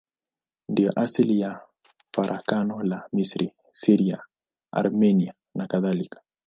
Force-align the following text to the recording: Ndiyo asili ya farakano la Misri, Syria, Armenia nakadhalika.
Ndiyo 0.69 0.99
asili 0.99 1.39
ya 1.41 1.61
farakano 2.15 2.83
la 2.83 3.09
Misri, 3.13 3.53
Syria, 3.71 4.23
Armenia 4.71 5.33
nakadhalika. 5.55 6.21